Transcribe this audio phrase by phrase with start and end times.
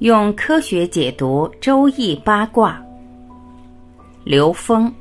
[0.00, 2.80] 用科学解读《周易》八卦。
[4.22, 4.94] 刘峰。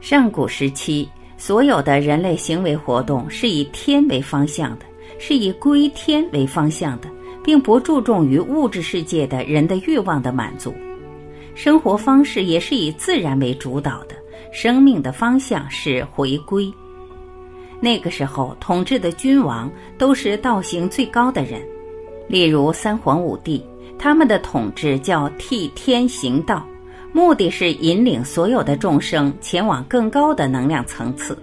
[0.00, 4.86] 上古时期，所有的人类行为活动是以天为方向的，
[5.20, 7.08] 是以归天为方向的，
[7.44, 10.74] 并不注重于物质世界的人的欲望的满足。
[11.54, 14.16] 生活方式也是以自然为主导的。
[14.52, 16.72] 生命的方向是回归。
[17.80, 21.62] 那个时候，统治的君王都是道行最高的人，
[22.28, 23.64] 例如三皇五帝，
[23.98, 26.66] 他们的统治叫替天行道，
[27.12, 31.38] 目的是引领所有的众生前往更高的能量层次。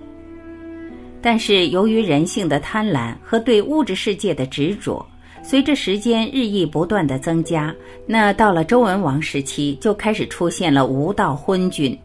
[1.19, 5.03] 但是，由于人性的贪婪和对物质世界的执着，
[5.41, 7.73] 随着时间日益不断的增加，
[8.05, 11.97] 那到了周文王时期，就开始出现了无道昏君。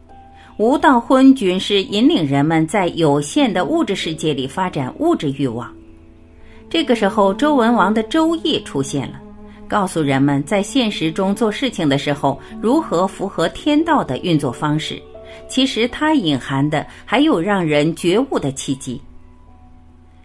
[0.57, 5.73] 无道昏君是引领人们在有限的物质世界里发展物质欲望。
[6.69, 9.19] 这个时候，周文王的《周易》出现了，
[9.67, 15.01] 告诉人们在现实中做事情的时候如何符合天道的运作方式。
[15.47, 19.01] 其实，它隐含的还有让人觉悟的契机。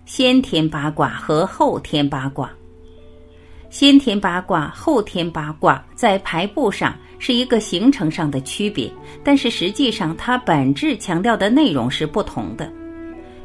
[0.04, 2.50] 先天八卦和后天八卦，
[3.70, 6.94] 先天八卦、后天八卦在排布上。
[7.20, 8.88] 是一个形成上的区别，
[9.24, 12.72] 但是实际上它本质强调的内容是不同的。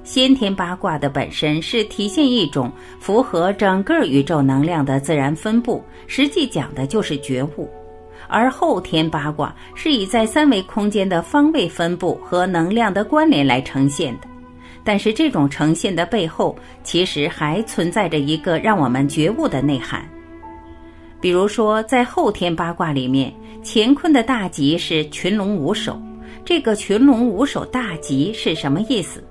[0.04, 7.68] 先天八卦的本身是体现一种符合整个宇宙能量的自然分布，实际讲的就是觉悟；
[8.28, 14.28] 而后天八卦是以在三维空间的方位分布和能量的关联来呈现的。
[14.84, 20.04] 但是这种呈现的背后，其实还存在着一个让我们觉悟的内涵。
[21.22, 23.34] 比如说，在后天八卦里面。
[23.66, 25.98] 乾坤的大吉是群龙无首，
[26.44, 29.24] 这个群龙无首大吉是什么意思？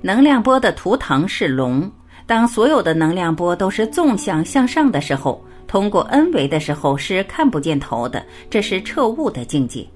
[0.00, 1.88] 能量波的图腾是龙，
[2.26, 9.86] 当所有的能量波都是纵向向上的时候，通过 n 维的时候是看不见头的，这是彻悟的境界。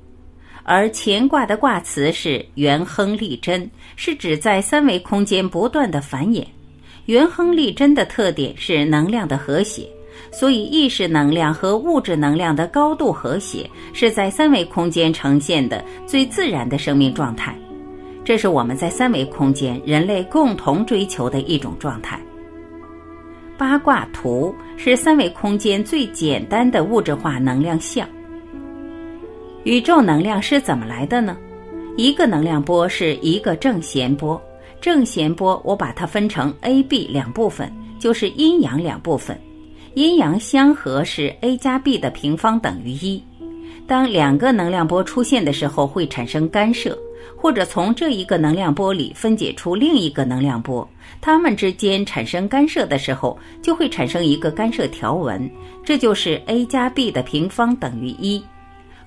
[0.65, 6.45] 而乾卦的卦辞是元亨利贞，是指在三维空间不断的繁衍。
[7.07, 9.89] 元亨利贞的特点是能量的和谐。
[10.31, 17.55] 所以，意识能量和物质能量的高度和谐，是在三维空间呈现的最自然的生命状态。
[18.25, 22.21] 这是我们在三维空间人类共同追求的一种状态。
[23.59, 28.09] 八卦图是三维空间最简单的物质化能量像。
[29.65, 31.37] 宇宙能量是怎么来的呢？
[31.97, 34.41] 一个能量波是一个正弦波，
[34.81, 39.39] 正弦波我把它分成 A、B 两部分，就是阴阳两部分。
[39.95, 43.23] 阴阳相合是 a 加 b 的平方等于一。
[43.87, 46.99] 当两个能量波出现的时候，会产生干涉，
[47.37, 50.89] 或者从这一个能量波里分解出另一个能量波，
[51.21, 55.49] 它们之间产生干涉的时候，就会产生一个干涉条纹，
[55.85, 58.43] 这就是 a 加 b 的平方等于一。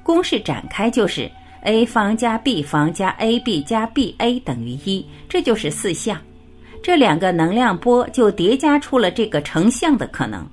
[0.05, 1.27] 公式展开就是
[1.61, 6.21] a 方加 b 方加 ab 加 ba 等于一，这就是四象。
[6.83, 10.47] 这两个能量波就叠加出了这个成像的可能。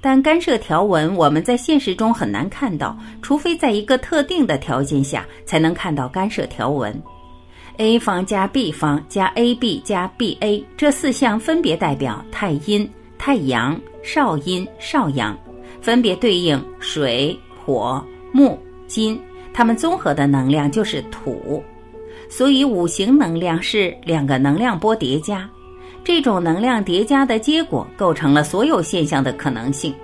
[0.00, 6.98] 但干涉条纹我们在现实中很难看到，除非在一个特定的条件下才能看到干涉条纹。
[7.76, 15.38] A 方加 B 方加 AB 加 BA 这四项分别代表太阴、太阳、少阴、少阳，
[15.82, 18.02] 分别对应水、火、
[18.32, 19.20] 木、金，
[19.52, 21.62] 它们综合的能量就是土。
[22.28, 25.48] 所以五行能量是两个能量波叠加。
[26.02, 29.94] 这种能量叠加的结果构成了所有现象的可能性。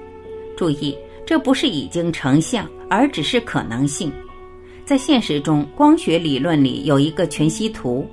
[0.56, 0.97] 注意，
[1.27, 4.12] 这不是已经成像，而只是可能性。
[4.84, 8.06] 在现实中，光学理论里有一个全息图，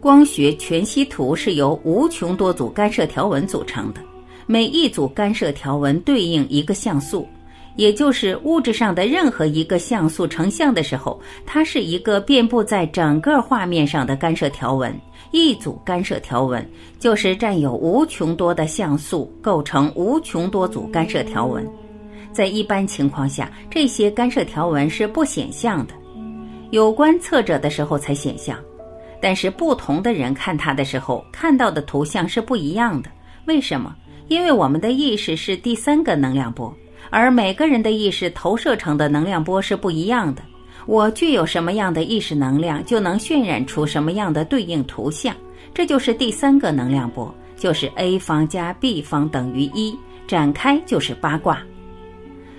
[0.00, 4.00] 光学全息图是由无穷多组干涉条纹组成的，
[4.46, 7.28] 每一组干涉条纹对应一个像素。
[7.76, 14.98] 也就是物质上的任何一个像素成像的时候，它是一个遍布在整个画面上的干涉条纹。
[15.32, 16.66] 一组干涉条纹
[16.98, 21.68] 就是占有无穷多的像素，构成无穷多组干涉条纹。
[22.32, 25.94] 在一般情况下，这些干涉条纹是不显像的，
[26.70, 28.58] 有观测者的时候才显像。
[29.20, 33.10] 但是不同的人看它的时候，看到的图像是不一样的。
[33.46, 33.94] 为什么？
[34.28, 36.72] 因为我们的意识是第三个能量波。
[37.16, 40.42] 而每个人的意识投射成的能量波是不一样的。
[40.84, 45.34] 我具有什么样的意识能量，就能渲染出什么样的对应图像。
[45.72, 49.98] 这就是第三个能量波，就是 A 方加 B 方等于一。
[50.26, 51.62] 展开就是八卦。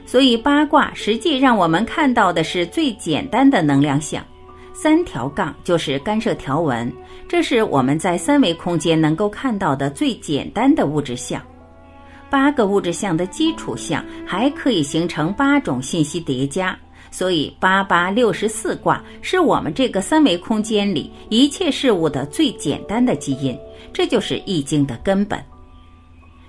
[0.07, 4.25] 所以八卦实际让我们看到的是最简单的能量像。
[4.73, 6.91] 三条杠就是干涉条纹，
[7.29, 11.39] 这是我们在三维空间能够看到的最简单的物质相。
[12.29, 16.77] 八个物质相的基础相还可以形成八种信息叠加，
[17.11, 23.57] 所以八八六十四卦是我们这个三维空间里一切事物的最简单的基因，
[23.93, 25.39] 这就是易经的根本。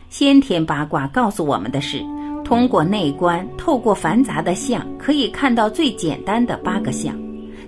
[0.08, 2.02] 先天八卦告诉我们的是，
[2.44, 7.14] 通过内观，透过繁杂的相，可以看到最简单的八个相，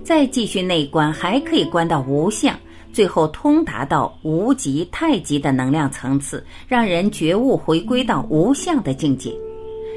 [0.03, 2.55] 再继续内观，还可以观到无相。
[2.93, 9.33] 最后通达到无极、太极的能量层次，让人觉悟回归到无相的境界。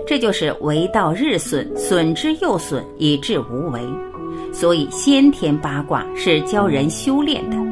[0.07, 3.81] 这就是为道日损，损之又损，以至无为。
[4.53, 7.64] 所以先天八卦是教人修炼的。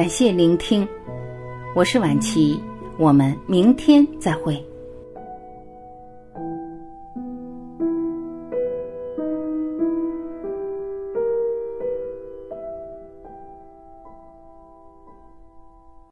[0.00, 0.88] 感谢聆听，
[1.74, 2.58] 我是晚琪，
[2.96, 4.69] 我们明天再会。